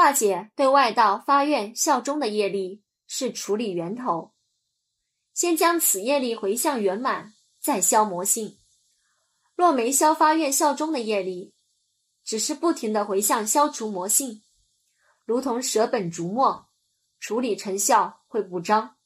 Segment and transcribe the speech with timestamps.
[0.00, 4.32] 化解对外道发愿效忠的业力是处理源头，
[5.34, 8.58] 先将此业力回向圆满，再消魔性。
[9.54, 11.52] 若没消发愿效忠的业力，
[12.24, 14.42] 只是不停的回向消除魔性，
[15.26, 16.70] 如同舍本逐末，
[17.18, 18.96] 处理成效会不彰。